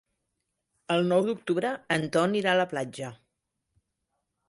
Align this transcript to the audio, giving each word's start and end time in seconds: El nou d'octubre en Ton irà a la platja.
El 0.95 1.05
nou 1.11 1.27
d'octubre 1.27 1.75
en 1.99 2.09
Ton 2.17 2.35
irà 2.43 2.57
a 2.57 2.59
la 2.65 2.69
platja. 2.75 3.15